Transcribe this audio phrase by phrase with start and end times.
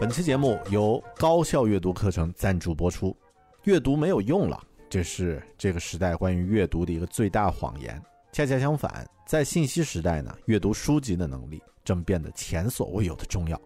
[0.00, 3.16] 本期节目由高效阅读课程赞助播出。
[3.64, 8.00] 阅读没有用了，这是这个时代关于阅读的一个最大谎言。
[8.32, 13.60] 恰恰相反，在信息时代呢，阅读书籍的能力正变得前所未有的重要。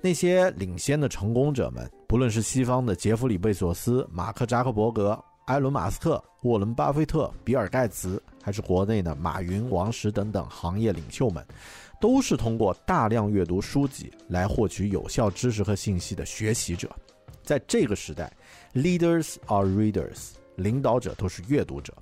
[0.00, 11.44] 那些领先的成功者们，不论是西方的杰弗里·贝索斯、马克·扎克伯格、埃伦·马斯克、沃伦·巴菲特、比尔·盖茨，还是国内的马云、王石等等行业领袖们。
[12.00, 16.88] 都是通过大量阅读书籍来获取有效知识和信息的学习者，
[17.42, 18.32] 在这个时代
[18.74, 21.92] ，leaders are readers，领导者都是阅读者。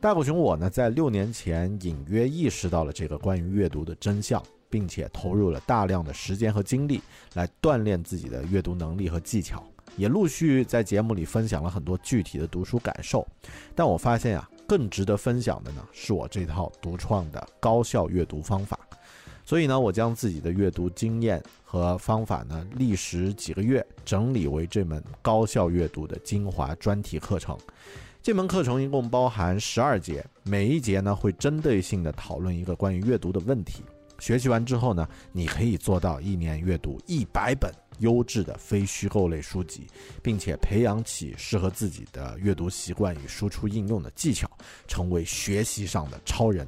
[0.00, 7.00] 大狗熊我呢，在六年前隐约意识到了这个关于阅读的真相，并且投入了大量的时间和精力
[7.34, 9.64] 来锻炼自己的阅读能力和技巧，
[9.96, 13.24] 也陆续在节目里分享了很多具体的读书感受。
[13.76, 18.76] 但我发现啊，更值得分享的呢，是我这套独创的高效阅读方法。
[19.44, 27.58] 所以呢，我将自己的阅读经验和方法呢，历时几个月整理为这门高效阅读的精华专题课程。
[28.22, 33.82] 这门课程一共包含十二节，每一节呢会针对性的讨论一个关于阅读的问题。
[34.20, 39.88] 学习完之后呢，你可以做到一年阅读一百本优质的非虚构类书籍，
[40.22, 44.48] 并且培养起适合自己的阅读习惯与输出应用的技巧，
[44.86, 46.64] 成为学习上的超人。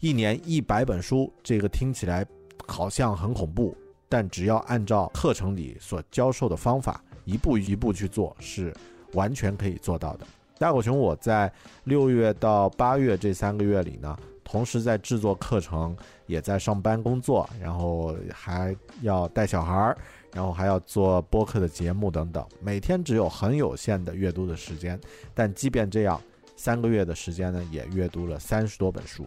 [0.00, 2.26] 一年一百本书，这个听起来
[2.66, 3.76] 好像很恐怖，
[4.08, 8.74] 但只要按照课程里所教授的方法，一步一步去做，是
[9.12, 10.26] 完全可以做到的。
[10.58, 11.52] 大狗熊，我在
[11.84, 15.94] 六月到八月这三个月里呢，同时在制作课程，
[16.26, 19.98] 也在上班工作，然后还要带小孩儿，
[20.32, 24.98] 然后还要做播客的节目等等，每天只有很有限的阅读的时间，
[25.34, 26.18] 但即便这样，
[26.56, 29.26] 三个月的时间呢，也阅读了三十多本书。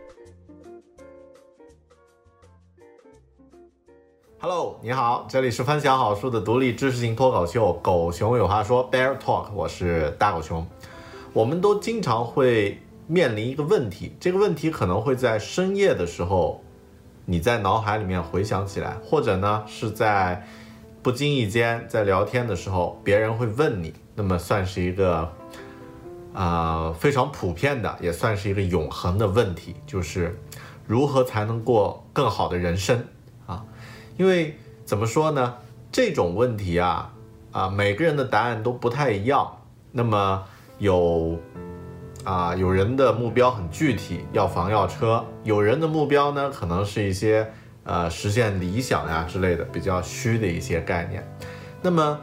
[4.43, 10.65] Hello，你好，这里是分享好书的独立知识型脱口秀《狗熊有话说》Bear Talk，我是大狗熊。
[11.31, 16.59] 我们都经常会面临一个问题，这个问题可能会在深夜的时候，
[17.23, 20.43] 你在脑海里面回想起来，或者呢是在
[21.03, 25.31] 不经意间在聊天的时候，别人会问你，那么算是一个
[26.33, 30.35] 啊非常普遍的，也算是一个永恒的问题，就是
[30.87, 33.05] 如何才能过更好的人生。
[34.21, 34.55] 因为
[34.85, 35.55] 怎么说呢？
[35.91, 37.11] 这种问题啊，
[37.51, 39.51] 啊，每个人的答案都不太一样。
[39.91, 40.43] 那么
[40.77, 41.39] 有
[42.23, 47.51] 啊，有人的目标很具体，要房要车；有人的目标呢，可能是一些
[47.83, 51.27] 呃实现理想呀之类的比较虚的一些概念。
[51.81, 52.19] 那么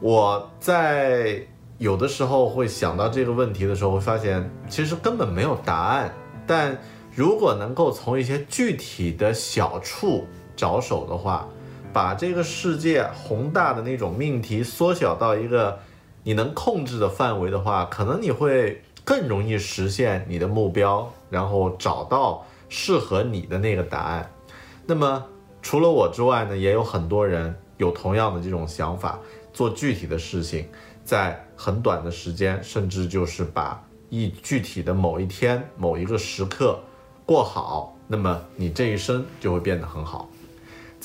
[0.00, 1.40] 我在
[1.78, 6.12] 有的时候会想到这个问题的时候，会发现其实根本没有答案。
[6.48, 6.76] 但
[7.14, 11.46] 如果能够从一些具体的小处，着手的话，
[11.92, 15.78] 把这个世界宏大的那种命题缩小到一个
[16.24, 24.30] 你能控制的范围的话，可能你会更容易实现你的目标，然后找到适合你的那个答案。
[24.86, 25.24] 那么
[25.62, 29.18] 除了我之外呢，也有很多人有同样的这种想法，
[29.52, 30.68] 做具体的事情，
[31.04, 36.78] 在很短的时间，甚至就是把一具体的某一天、某一个时刻
[37.24, 40.28] 过好，那么你这一生就会变得很好。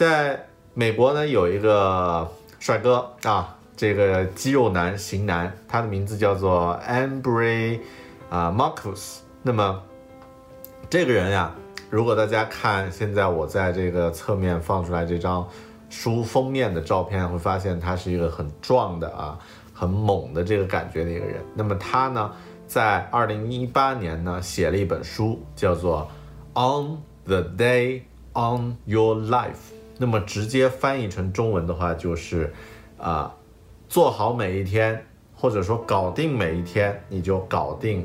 [0.01, 2.27] 在美国呢，有一个
[2.57, 7.77] 帅哥啊，这个肌肉男型男，他的名字叫做 Ambry，
[8.27, 9.19] 啊 Marcus。
[9.44, 9.80] 那么
[10.89, 11.53] 这个人呀，
[11.92, 15.48] 如果大家看现在我在这个侧面放出来这张
[15.88, 19.38] 书封面的照片，会发现他是一个很壮的啊，
[19.71, 21.45] 很猛的这个感觉的一个人。
[21.53, 22.31] 那么他呢，
[22.65, 26.09] 在二零一八年呢，写了一本书，叫做
[26.59, 28.01] 《On the Day
[28.33, 29.51] on Your Life》。
[30.01, 32.51] 那么直接翻译成中文的话就是
[32.98, 33.31] 啊，
[33.88, 35.06] 做好每一天，
[35.36, 38.03] 或者说搞定每一天，你就搞定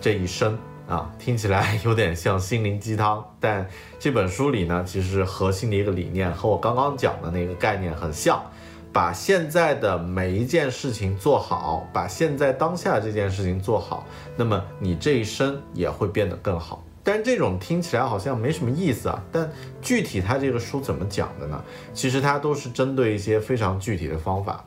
[0.00, 1.12] 这一生啊。
[1.18, 3.68] 听起来有点像心灵鸡汤，但
[3.98, 8.42] 这本书里呢，其实核心的一个理念和我刚刚讲的那个概念很像。
[8.90, 16.82] 把现在的每一件事情做好，把现在当下这件事情做好，那么你这一生也会变得更好。
[17.04, 19.22] 但这种听起来好像没什么意思啊。
[19.32, 19.50] 但
[19.80, 21.62] 具体他这个书怎么讲的呢？
[21.92, 24.64] 其实它都是针对一些非常具体的方法。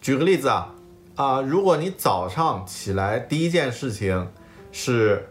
[0.00, 0.74] 举个例子啊，
[1.16, 4.28] 啊，如果你早上起来第一件事情
[4.70, 5.28] 是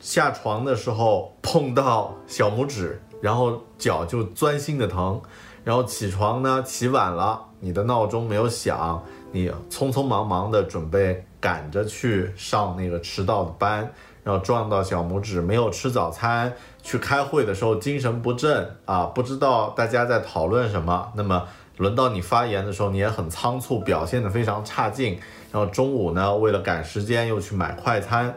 [0.00, 5.20] 下床的时候碰到小拇指，然后脚就钻心的疼。
[5.64, 9.00] 然后起床呢，起晚了，你的闹钟没有响，
[9.30, 13.88] 你匆匆忙忙的准备赶着去上那个迟到的班，
[14.24, 16.52] 然后撞到小拇指，没有吃早餐，
[16.82, 21.12] 去开会的时候精神不振啊，不知道大家在讨论什么。
[21.16, 21.44] 那么
[21.78, 25.18] 轮到你发言的时候，你也很仓促，表现得非常差劲。
[25.50, 28.34] 然后中午呢，为了赶时间又去买快餐。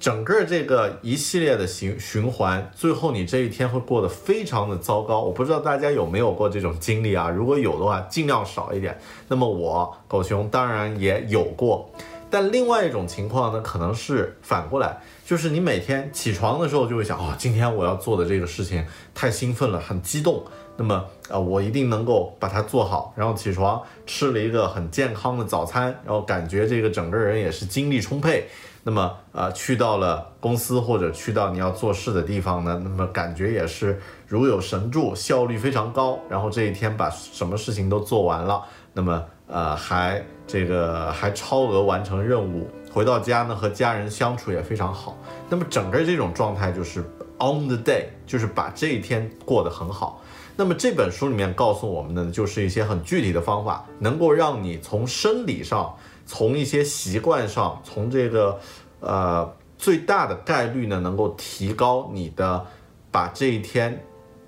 [0.00, 5.20] 整个这个一系列的循循环，最后你这一天会过得非常的糟糕。
[5.22, 7.28] 我不知道大家有没有过这种经历啊？
[7.28, 8.96] 如果有的话，尽量少一点。
[9.26, 11.90] 那么我狗熊当然也有过，
[12.30, 18.84] 但另外一种情况呢，可能是反过来，就是你每天起床的时候就会想，哦，今天我要做的这个事情
[19.14, 20.44] 太兴奋了，很激动。
[20.76, 23.12] 那么啊，我一定能够把它做好。
[23.16, 28.46] 然后起床吃了一个很健康的早餐，然后感觉这个整个人也是精力充沛。
[28.84, 36.18] 那么，呃，去到了公司或者去到你要做事的地方呢，那么感觉也是如有神助，效率非常高。
[36.30, 42.68] 然后这一天把什么事情都做完了，那么，呃，还这个还超额完成任务。
[42.92, 45.16] 回到家呢，和家人相处也非常好。
[45.48, 47.00] 那么整个这种状态就是
[47.38, 50.22] on the day，就是把这一天过得很好。
[50.56, 55.94] 那么这本书里面告诉我们的，就是一些很具体的方法，能够让你从生理上。
[56.30, 58.60] 从一些习惯上，从这个，
[59.00, 62.66] 呃，最大的概率呢，能够提高你的，
[63.10, 64.04] 把这一天，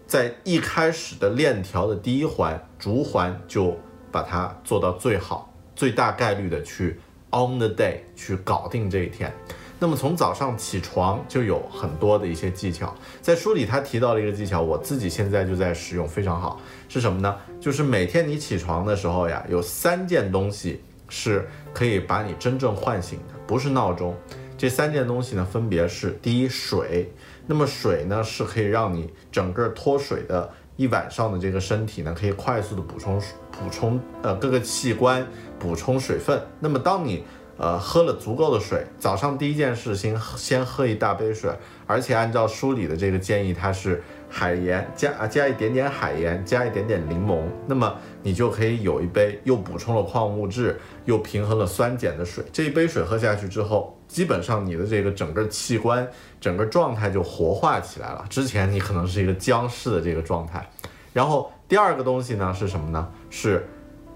[0.07, 3.75] 在一开始的链条的第一环，逐环就
[4.11, 6.99] 把它做到最好，最大概率的去
[7.31, 9.33] on the day 去搞定这一天。
[9.79, 17.37] 那么从早上起床就有很多的一些技巧，在书里他提到了一个技巧，我自己现在就在使用，非常好，是什么呢？
[17.61, 20.81] 就是每天你起床的时候呀，有三件东西。
[21.13, 24.15] 是可以把你真正唤醒的，不是闹钟。
[24.57, 27.13] 这三件东西呢，分别是：第一，水。
[27.49, 30.49] 那么水呢，是可以让你整个脱水的
[30.81, 35.27] 一晚上的这个身体呢，可以快速的补充补充呃各个器官
[35.59, 36.41] 补充水分。
[36.59, 37.23] 那么当你
[37.59, 41.55] 呃喝了足够的水，早上第一件事先先喝一大杯水，
[41.87, 44.03] 而且按照书里的这个建议，它是。
[44.33, 47.93] 海盐加加一点点海盐，加一点点柠檬，那么
[48.23, 52.45] 你就可以有一杯又补充了矿物质，又平衡了酸碱的水。
[52.53, 56.07] 这一杯水喝下去之后，基本上你的这个整个器官、
[56.41, 58.25] 整个状态就活化起来了。
[58.29, 60.69] 之前你可能是一个僵尸的这个状态。
[61.13, 63.09] 然后第二个东西呢是什么呢？
[63.31, 63.65] 是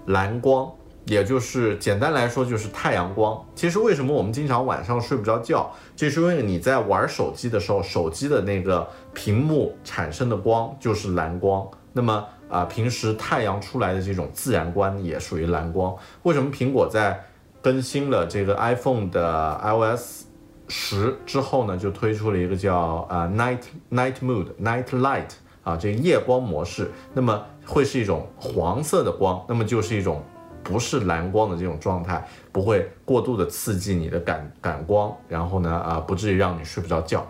[0.07, 0.69] 蓝光。
[1.07, 3.39] 也就是简单来说，就是太阳光。
[3.53, 11.63] 其实为什么我们经常晚上睡不着觉，就是因为你在玩手机的时候，手机的那个屏幕产生的光就是蓝光。
[11.93, 15.95] 那么啊，平时太阳出来的这种自然光也属于蓝光。
[16.23, 17.23] 为什么苹果在
[17.65, 20.25] 更新了这个 iPhone 的 iOS
[20.67, 25.31] 十之后呢，就推出了一个叫啊 Night Night Mode Night Light
[25.63, 26.91] 啊这个夜光模式？
[27.15, 30.23] 那么会是一种黄色的光，那么就是一种。
[30.63, 37.23] 不是蓝光的这种状态，不会过度的刺激你的感感光，然后呢，啊，不至于让你睡不着觉。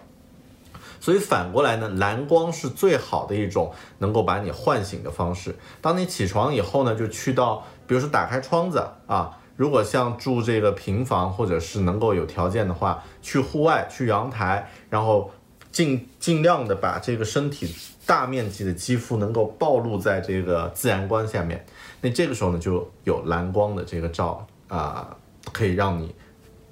[1.02, 5.54] 所以反过来呢，蓝光是最好的一种能够把你唤醒的方式。
[5.82, 15.32] 当你起床以后呢，就去到，比如说打开窗子啊，如果像住这个平房或者是能够有条件的话，去户外去阳台，然后
[15.72, 17.74] 尽尽量的把这个身体
[18.06, 21.66] 大面积的肌肤能够暴露在这个自然光下面。
[22.02, 25.16] 那这个时候呢，就有蓝光的这个照啊，
[25.52, 26.14] 可以让你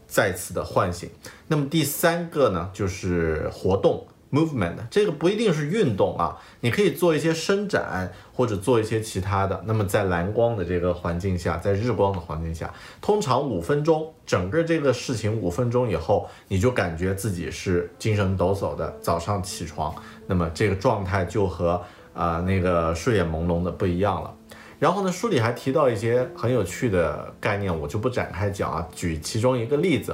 [0.05, 1.09] 再次的唤醒。
[1.47, 9.63] 那么第三个呢，就是活动 movement，这个不一定是运动啊，你可以做一些伸展或者做一些其他的。
[9.67, 19.93] 那么在蓝光的这个环境下，在日光的环境下，通常五分钟，整个这个事情五分钟以后，你就感觉自己是精神抖擞的，早上起床，
[20.25, 21.79] 那么这个状态就和
[22.15, 24.33] 啊那个睡眼朦胧的不一样了。
[24.79, 28.85] 然后呢，书里还提到一些很有趣的概念，我就不展开讲啊。
[28.93, 30.13] 举其中一个例子，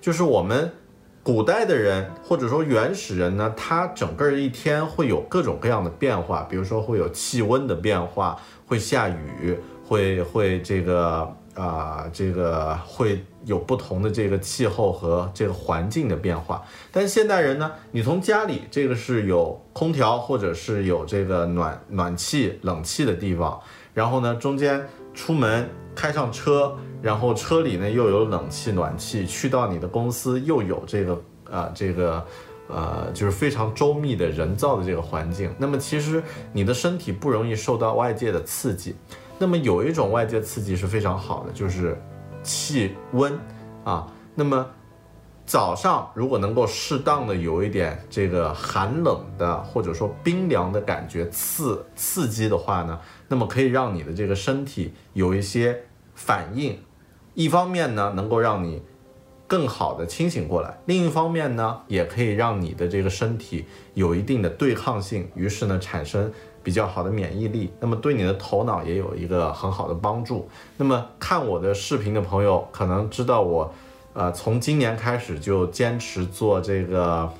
[0.00, 0.70] 就是我们
[1.24, 16.62] 古代的人或者说原始人呢，他整个一天会有各种各样的变化，比如说会有气温的变化，会下雨，会会这个啊，这个会有不同的这个气候和这个环境的变化。
[16.92, 23.58] 但现代人呢，你从家里这个是有空调或者是有这个暖暖气、冷气的地方，
[23.94, 26.76] 然后呢，中间出门开上车。
[27.04, 32.24] 然后车里呢又有冷气暖气，去到你的公司又有这个啊这个，
[32.66, 35.54] 呃就是非常周密的人造的这个环境。
[35.58, 38.96] 那么其实你的身体不容易受到外界的刺激。
[39.38, 41.94] 那么有一种外界刺激是非常好的，就是
[42.42, 43.38] 气温
[43.84, 44.10] 啊。
[44.34, 44.66] 那么
[45.44, 55.78] 早上如果能够适当的有一点这个寒冷的或者说冰凉的感觉刺刺激的话呢，那么可以让你的这个身体有一些
[56.14, 56.78] 反应。
[57.34, 58.80] 一方面呢，能够让你
[59.46, 67.70] 更好的清醒过来；另一方面呢，也可以让你的这个身体有一定的对抗性，于是呢，产生比较好的免疫力。
[67.80, 70.48] 那么对你的头脑也有一个很好的帮助。
[70.76, 73.74] 那么看我的视频的朋友可能知道我，
[74.14, 77.30] 呃，从今年开始就坚持做这个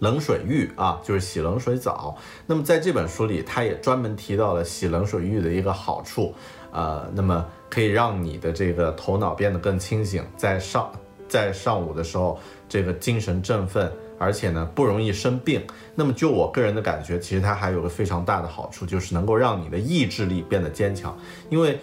[0.00, 2.16] 冷水浴啊，就是洗冷水澡。
[2.46, 6.34] 那么在这本书里，他也专门提到了洗冷水浴的一个好处。
[6.74, 10.90] 呃，那么可以让你的这个头脑变得更清醒，在上
[11.28, 12.38] 在上午的时候，
[12.68, 15.62] 这个精神振奋，而且呢不容易生病。
[15.94, 21.16] 那么就我个人的感觉，其实它还有个非常大的好处，就是能够让你的意志力变得坚强。
[21.48, 21.78] 因为，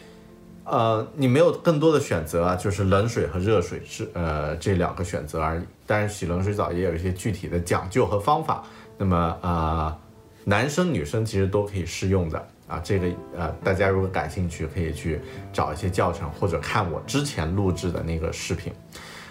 [0.66, 5.64] 呃，你没有更多的选择啊，就是冷水和热水是呃这两个选择而已。
[5.88, 8.64] 但是洗冷水澡也有一些具体的讲究和方法。
[8.98, 9.98] 那么呃，
[10.44, 12.48] 男生女生其实都可以适用的。
[12.72, 15.20] 啊，这个呃，大家如果感兴趣，可以去
[15.52, 18.72] 找一些教程，或者看我之前录制的那个视频。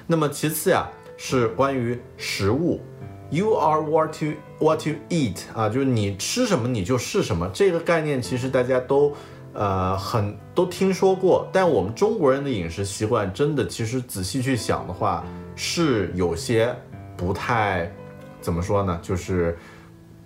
[0.06, 2.82] 那么其次呀，是关于食物
[3.30, 7.49] ，You are what you what you eat 啊，就是你吃什么你就是什么。
[7.54, 9.16] 这个概念其实大家都
[9.54, 15.25] 呃很都听说过，但我们中国人的饮食习惯真的其实仔细去想的话，
[15.56, 16.76] 是有些
[17.16, 17.90] 不太
[18.42, 19.56] 怎么说呢，就是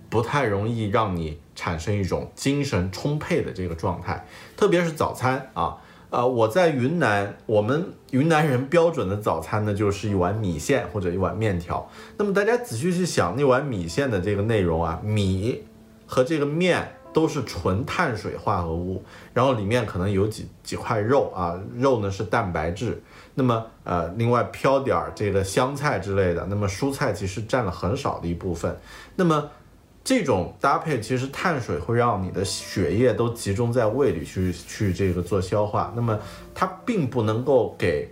[0.09, 1.39] 不太容易让你。
[1.55, 5.77] 产生一种精神充沛的这个状态，特别是早餐啊，
[6.09, 11.89] 呃，我在云南，我们云南人标准的早餐呢，就是一碗米线或者一碗面条。
[12.17, 15.63] 那么大家仔细去想，那碗米线的这个内容啊，米
[16.05, 19.01] 和这个面都是纯碳水化合物，
[19.33, 23.01] 然后里面可能有几几块肉啊，肉呢是蛋白质，
[23.33, 28.77] 那么呃，另外飘点儿这个香菜之类的，那么蔬菜其实占了很少的一部分，
[29.15, 29.49] 那么。
[30.05, 36.19] 这种搭配其实碳水会让你的血液都集中在胃里去去这个做消化，那么
[36.53, 38.07] 它并不能够给，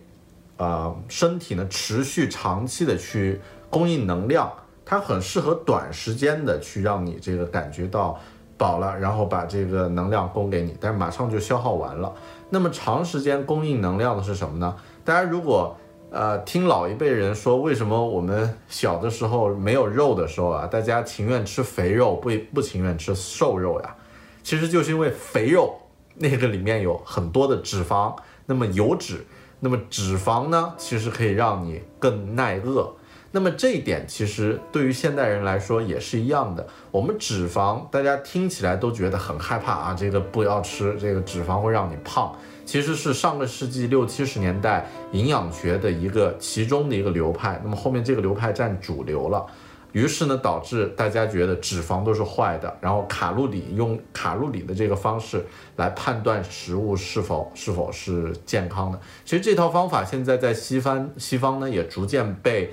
[0.58, 4.52] 呃身体呢持续长期的去供应能量，
[4.84, 8.20] 它很适合短时间的去让你这个感觉到
[8.58, 12.12] 饱了，然后把这个能量供给你，但是马上就消耗完了。
[12.50, 14.76] 那么长时间供应能量的是什么呢？
[15.06, 15.78] 大家如果。
[16.14, 23.96] 呃，听老一辈人说，为什么我们小的时候没有肉的时候啊，大家情愿吃肥肉，不不情愿吃瘦肉呀？
[24.44, 25.76] 其实就是因为肥肉
[26.14, 28.16] 那个里面有很多的脂肪，
[28.46, 29.26] 那么油脂，
[29.60, 32.94] 那么脂肪呢，其实可以让你更耐饿。
[33.32, 36.68] 那么这一点其实对于现代人来说也是一样的。
[36.92, 42.32] 我们脂肪，大家听起来都觉得很害怕啊，这个不要吃，这个脂肪会让你胖。
[42.66, 49.46] 其实是上个世纪六七十年代营养学的一个其中的一个流派，那么后面这个流派占主流了，
[49.92, 59.00] 于是呢导致大家觉得脂肪都是坏的，然后卡路里用卡路里的这个方式来判断食物是否是否是健康的。
[59.24, 62.72] 其实这套方法现在在西方西方呢也逐渐被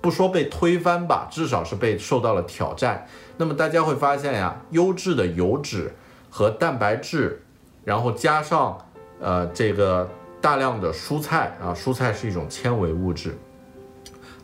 [0.00, 3.06] 不说被推翻吧，至少是被受到了挑战。
[3.36, 5.94] 那么大家会发现呀，优质的油脂
[6.28, 7.42] 和蛋白质，
[7.84, 8.78] 然后加上
[9.20, 10.08] 呃，这个
[10.40, 13.36] 大量的蔬菜啊，蔬菜是一种纤维物质，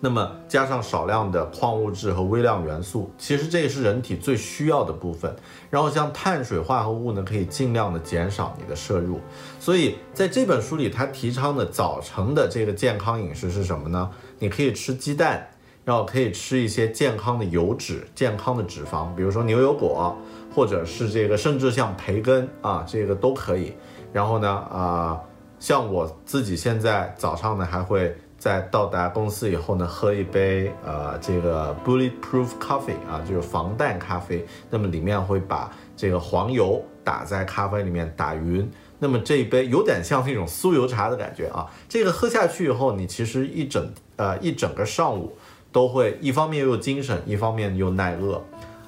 [0.00, 5.34] 那么加上少量的矿物质和微量元素，其实这也是人体最需要的部分。
[5.70, 9.18] 然后像碳水化合物呢，可以尽量的减少你的摄入。
[9.58, 14.10] 所以在这本书里，他提倡的早晨的这个健康饮食是什么呢？
[14.38, 15.48] 你可以吃鸡蛋，
[15.86, 20.14] 然后可以吃一些健康的油脂、健康的脂肪，比如说牛油果，
[20.54, 23.72] 或者是这个，甚至像培根啊，这个都可以。
[24.12, 25.20] 然后呢，啊，
[25.58, 34.46] 像我自己现在早上呢，还会在到达公司以后呢，喝一杯呃这个 bulletproof coffee 啊，就是防弹咖啡。
[34.70, 45.36] 那么里面会把这个黄油打在咖啡里面打匀，那么这一杯有点像那种酥油茶的感觉啊，这个喝下去以后，你其实一整呃一整个上午
[45.72, 48.42] 都会一方面又精神，一方面又耐饿，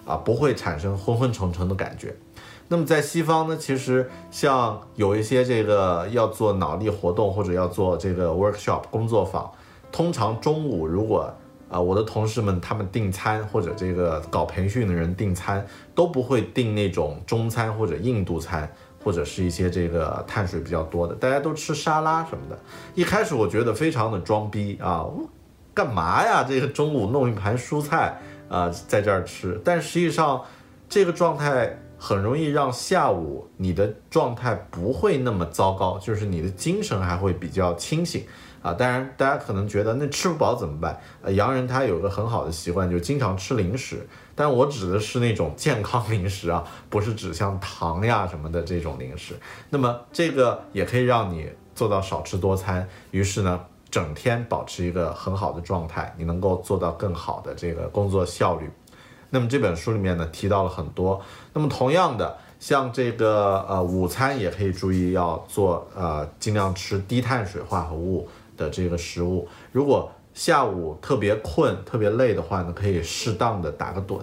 [0.07, 2.15] 啊，不会产生昏昏沉沉的感觉。
[2.71, 9.51] 那么在西方呢，其实像有一些这个要做脑力活动或者要做这个 workshop 工作坊，
[9.91, 11.33] 通常中午如果
[11.71, 18.71] 啊我的同事们他们订餐或者这个搞培训的人订餐都不会订那种中餐或者印度餐
[19.03, 22.59] 或者是一些这个碳水比较多的，大家都吃沙拉什么的。
[22.95, 25.07] 一开始我觉得非常的装逼啊，
[25.73, 26.45] 干嘛呀？
[26.47, 28.21] 这个中午弄一盘蔬菜
[28.51, 30.43] 啊在这儿吃，但实际上
[30.87, 31.79] 这个状态。
[31.99, 38.25] 很容易让下午你的状态不会那么糟糕，就是你的精神还会比较清醒
[38.63, 38.73] 啊。
[38.73, 41.01] 当然，大家可能觉得那吃不饱怎么办？
[41.23, 44.07] 呃，洋人他有个很好的习惯，就经常吃零食。
[44.35, 49.35] 但我指的是那种健康零食啊，不是指像糖呀什么的这种零食。
[49.69, 58.71] 那么这个也可以让你做到少吃多餐，于是呢，整天保持一个很好的状态，你能够做到更好的这个工作效率。
[59.31, 61.21] 那么这本书里面呢提到了很多。
[61.53, 69.47] 那么同样的，像这个呃午餐也可以注意要做呃尽量吃低碳水化合物的这个食物。
[69.71, 74.21] 如果下午特别困、特别累的话呢，可以适当的打个盹。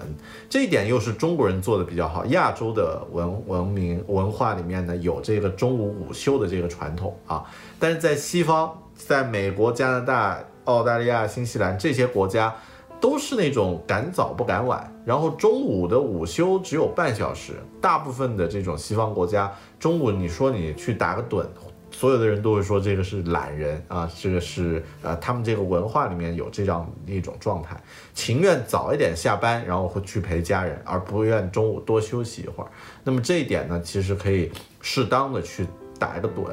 [0.50, 2.26] 这一点又是中国人做的比较好。
[2.28, 7.44] 亚洲的文文明文化里面呢有这个中午午休的这个传统啊，
[7.78, 12.56] 但是在西方，在美国、加拿大、澳大利亚、新西兰这些国家。
[13.00, 17.54] 都是那种赶早不赶晚，然后中午的午休只有半小时。
[17.82, 21.46] 大部分的这种西方国家，中午你说你去打个盹，
[21.92, 27.80] 所有的人都会说这个是懒人啊，这个是呃他们这个文化里面有这样一种状态，
[28.16, 32.70] 情愿早一点下班，然后会去陪家人，而不愿中午多休息一会儿。
[33.04, 35.68] 那么这一点呢，其实可以适当的去
[36.00, 36.46] 打一个盹。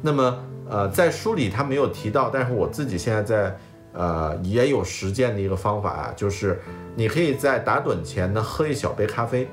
[0.00, 0.38] 那么
[0.70, 3.58] 呃，在书里他没有提到，但是我自己现在在。
[3.92, 6.60] 呃，也有实践的一个方法啊，就是
[6.94, 9.48] 你可以在打盹前呢喝一小杯咖啡。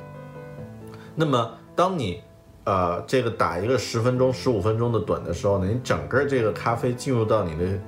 [1.16, 2.22] 那么，当你
[2.66, 7.80] 呃这个打一个十分钟、十五分钟的盹的时候呢，你整个这个咖啡进入到你的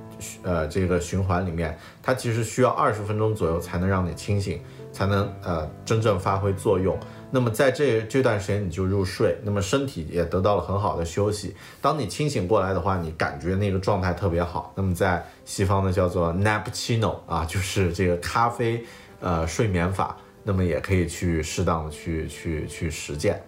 [0.44, 6.98] 呃这个循环里面，它其实需要二十分钟左右才能让你清醒，才能呃真正发挥作用。
[7.30, 11.54] 那么在这这段时间你就入睡，那么身体也得到了很好的休息。
[11.82, 14.72] 当你清醒过来的话，你感觉那个状态特别好。
[14.76, 18.82] 那么在西方呢叫做 nappuccino 啊， 就是这个咖啡
[19.20, 20.16] 呃睡眠法。
[20.44, 23.44] 那么也可以去适当的去去去实践。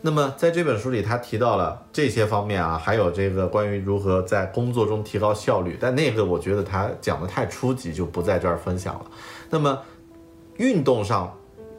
[0.00, 5.76] 那么在这本书里，他提到了这些方面啊，还有这个关于如何在工作中提高效率。
[5.78, 9.04] 但那个我觉得他讲的太初级，就不在这儿分享了。
[9.50, 9.78] 那么
[10.56, 11.30] 运动上。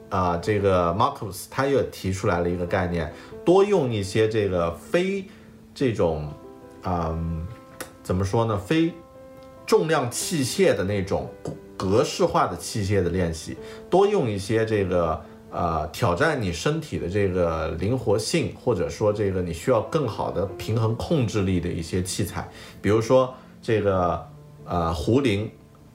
[0.09, 3.13] 啊，这个 Marcus 他又提出来了一个概念，
[3.45, 5.23] 多用一些这个非
[5.75, 6.33] 这种，
[6.83, 7.45] 嗯，
[8.01, 8.57] 怎么说呢？
[8.57, 8.91] 非
[9.67, 11.29] 重量器械的那种
[11.77, 13.55] 格式化的器械的练习，
[13.87, 22.49] 多用一些这个呃挑战你身体的这个灵活性，或者说这个你需要更好的平衡控制力的一些器材，
[22.81, 24.27] 比如说这个
[24.65, 25.47] 呃壶铃，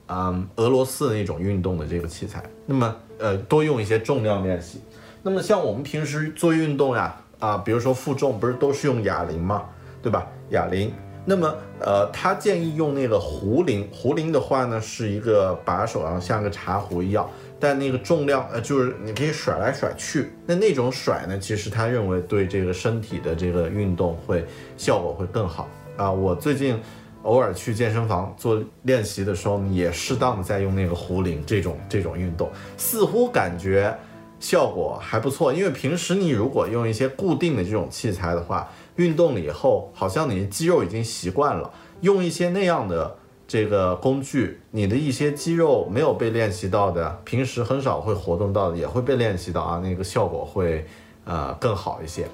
[0.07, 2.95] 嗯，俄罗斯那种运动的这个器材，那么。
[3.17, 4.81] 呃，多用一些重量练习。
[5.23, 9.65] 那么像我们平时做运动呀，啊，比如说负重，不是都是用哑铃吗，
[10.01, 10.27] 对吧？
[10.49, 10.93] 哑铃。
[11.25, 13.89] 那么，呃，他建议用那个壶铃。
[13.91, 17.27] 壶铃的话呢，是一个把手，然后像个茶壶一样，
[17.59, 20.31] 但那个重量，呃，就是你可以甩来甩去。
[20.45, 24.45] 那那种甩呢，其实他认为对这个身体的这个运动会
[24.77, 26.11] 效果会更好啊。
[26.11, 26.79] 我最近。
[27.25, 33.93] 偶尔去健身房做练习的时候，也适当的在用那个壶铃这种这种运动，似乎感觉
[34.39, 35.51] 效果还不错。
[35.51, 41.69] 因为平时你如果用一些固定的这种器材的话，运动了以后，好像你的肌肉已经习惯了。
[42.01, 43.15] 用一些那样的
[43.47, 50.85] 这个工具，你的一些肌肉没有被练习到的，平时很少会活动到的，也会被练习到啊，那个效果会
[51.23, 52.27] 呃更好一些。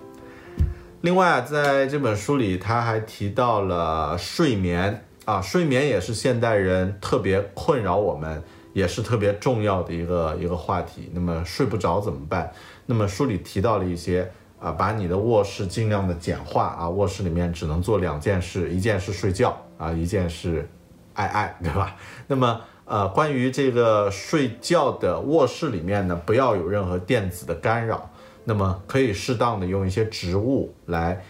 [1.02, 11.10] 另外，在这本书里，他还提到了睡眠啊，睡眠也是现代人特别困扰我们，也是特别重要的一个一个话题。
[11.12, 12.54] 那么睡不着怎么办？
[12.86, 20.70] 那么书里提到了一些啊，把你的卧室尽量的简化啊，卧室里面只能做两件事，一件是睡觉啊，一件是
[21.16, 21.96] 爱爱， 对吧？
[22.28, 28.11] 那么呃，关于这个睡觉的卧室里面呢，不要有任何电子的干扰。
[28.43, 31.23] 那么可以适当的用一些植物来，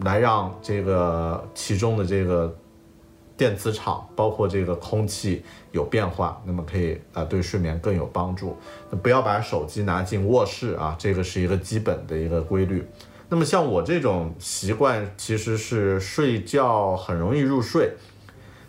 [0.00, 2.54] 来让这个其中的这个
[3.36, 8.56] 电磁场，包括这个空气有变化，那么可以啊对睡眠更有帮助。
[9.02, 12.86] 不要把手机拿进卧室啊，这个是一个基本的一个规律。
[13.28, 17.92] 那么像我这种习惯，其实是睡觉很容易入睡，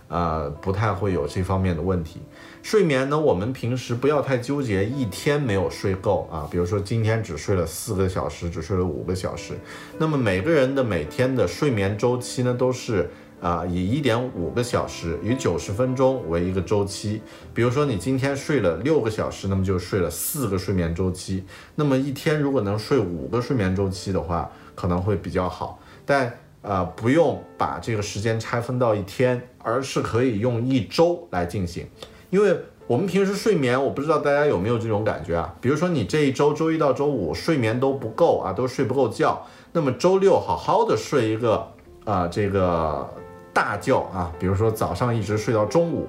[0.10, 2.20] 呃，不太会有这方面的问题。
[2.68, 9.54] 睡眠呢，我们平时不要太纠结一天没有睡够啊，比如说今天只睡了四个小时，只睡了五个小时。
[9.98, 17.22] 那么每个人的每天的睡眠周期呢，都是啊以一点五个小时，以九十分钟为一个周期。
[17.54, 21.46] 比如说你今天睡了六个小时，那么就睡了四个睡眠周期。
[21.74, 25.80] 那么一天如果能睡五个睡眠周期的话，可能会比较好。
[26.06, 31.88] 但呃，不用把这个时间拆分到一天，而是可以用一周来进行。
[32.30, 35.54] 因为我们平时睡眠，我不知道大家有没有这种感觉啊？
[35.60, 41.68] 比如说你这一周周一到周五睡眠都不够啊，都睡不够觉，那么周六好好的睡一个
[42.06, 43.10] 啊这个
[43.54, 46.08] 大觉啊，比如说早上一直睡到中午，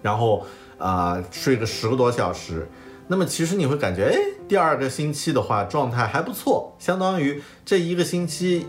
[0.00, 0.44] 然后
[0.78, 2.66] 啊睡个十个多小时，
[3.06, 4.16] 那么其实你会感觉，哎，
[4.48, 8.66] 第二个星期的话状态还不错，相当于这一个星期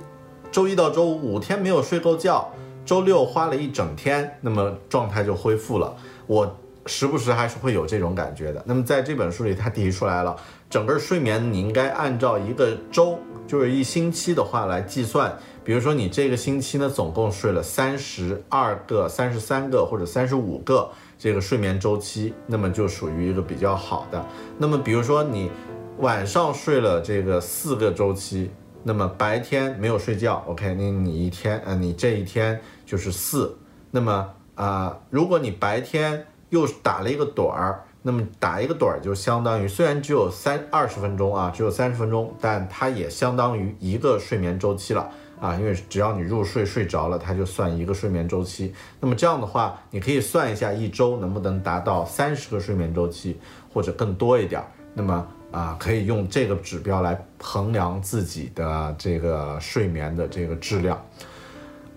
[0.52, 2.52] 周一到周五五天没有睡够觉，
[2.86, 5.96] 周六花了一整天，那么状态就恢复了。
[6.28, 8.64] 我时不时还是会有这种感觉的。
[8.66, 10.36] 那么在这本书里，他提出来了，
[10.70, 13.18] 整个睡眠你应该按照一个周，
[13.48, 15.36] 就是一星期的话来计算。
[15.64, 24.24] 比如说你这个星期呢，总共睡了三十二个、三十三个或者三十五个这个睡眠周期，那么就属于一个比较好的。
[24.60, 25.50] 那么比如说你
[25.98, 28.52] 晚上睡了这个四个周期，
[28.84, 33.58] 那么白天没有睡觉，OK，那你一天，呃，你这一天就是四。
[33.92, 45.10] 那么啊，如果你白天又打了一个盹儿，那么打一个盹儿就相当于虽然只有三二十分钟啊，只有三十分钟，但它也相当于一个睡眠周期了
[45.42, 48.74] 啊，因为只要你入睡睡着了，它就算一个睡眠周期。
[49.00, 53.40] 那么这样的话，你可以算一下一周能不能达到三十个睡眠周期
[53.74, 54.64] 或者更多一点。
[54.94, 61.04] 那么啊，可以用这个指标来衡量自己的这个睡眠的这个质量。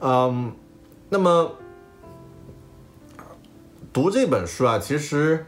[0.00, 0.52] 嗯，
[1.08, 1.50] 那么。
[3.90, 5.44] 读这本书啊，其实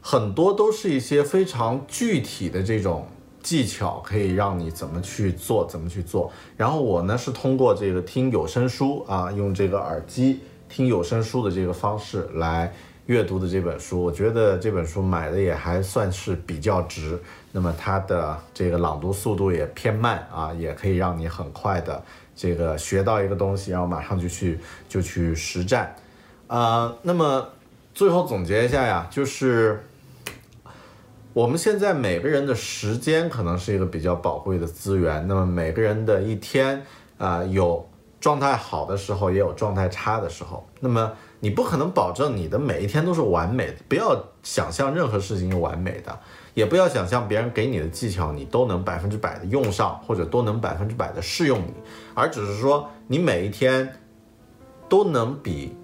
[0.00, 3.06] 很多都是一些非常具体的这种
[3.42, 6.30] 技巧，可以让你怎么去做，怎么去做。
[6.54, 12.70] 然后我呢是通过这个听有声书啊，用这个耳机听有声书的这个方式来
[13.06, 14.02] 阅读的这本书。
[14.02, 17.18] 我觉得这本书买的也还算是比较值。
[17.52, 22.04] 那么它的这个朗读速度也偏慢啊，也可以让你很快的
[22.36, 25.94] 这个学到一个东西，然后马上就去就去实战
[26.46, 26.94] 啊。
[27.02, 27.48] 那么。
[27.96, 29.80] 最后总结一下呀，就是
[31.32, 35.24] 我们现在每个人的时间可能是一个比较宝贵的资源。
[35.28, 36.84] 那么每个人的一天
[37.18, 37.88] 啊，有
[38.20, 40.68] 状态好的时候，也有状态差的时候。
[40.80, 46.18] 那么你不可能保证你的每一天都是完美的，不要想象任何事情是完美的，
[46.54, 51.74] 也不要想象别人给你的技巧你都能百分之百的用上，或者都能百分之百的适用你，
[52.14, 53.92] 而只是说你每一天
[54.88, 55.76] 都能比。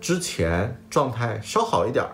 [0.00, 2.12] 之前状态稍好一点儿，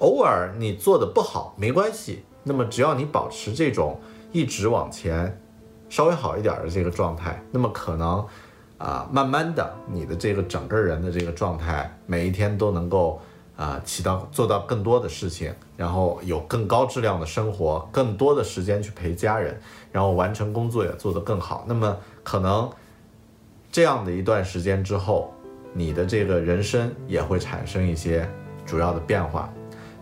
[0.00, 2.22] 偶尔你做的不好没关系。
[2.42, 3.98] 那么只要你保持这种
[4.32, 5.40] 一直往前
[5.88, 8.22] 稍微好一点的这个状态，那么可能
[8.76, 13.18] 啊，慢慢的你的这个整个人的这个状态，每一天都能够
[13.58, 19.60] 啊起到做到更多的事情，然后有更高质量的生活，更多的时间去陪家人，
[19.92, 21.66] 然后完成工作也做得更好。
[21.68, 22.70] 那么可能
[23.70, 25.34] 这样的一段时间之后。
[25.74, 28.28] 你的这个人生也会产生一些
[28.64, 29.52] 主要的变化。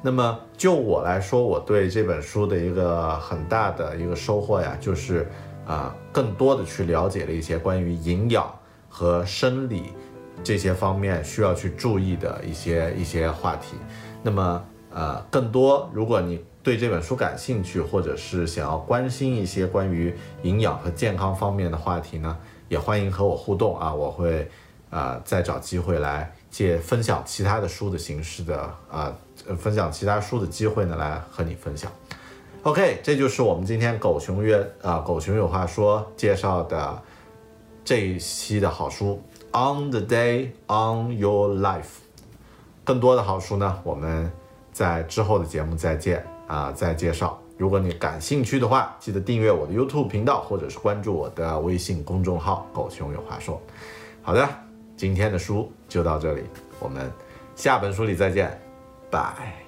[0.00, 5.28] 那么就我来说，我对这本书的一个很大的一个收获呀，就是
[5.66, 8.48] 啊，更多的去了解了一些关于营养
[8.88, 9.92] 和生理
[10.42, 13.76] 这些方面需要去注意的一些一些话题。
[14.22, 22.36] 那么呃，更多如果你对这本书感兴趣，或者是想要关心一些关于营养和健康方面的话题呢，
[22.68, 24.48] 也欢迎和我互动啊，我会。
[24.88, 28.56] 啊，再找机会来借分享其他的书的形式的
[28.88, 29.12] 啊，
[29.58, 31.90] 分享其他书的机会呢，来和你分享。
[32.62, 37.02] OK，这就是我们今天狗熊约啊，狗熊有话说介绍的
[37.84, 39.20] 这一期的好书
[39.56, 42.04] ，On the Day on Your Life。
[42.84, 44.30] 更多的好书呢，我们
[44.70, 47.38] 在之后的节目再见啊，再介绍。
[47.56, 53.58] 如果你感兴趣的话，记得订阅我的 YouTube 频道，或者是关注我的微信公众号“狗熊有话说”。
[54.22, 54.46] 好的。
[54.96, 56.42] 今天的书就到这里，
[56.80, 57.12] 我们
[57.54, 58.58] 下本书里再见，
[59.10, 59.65] 拜。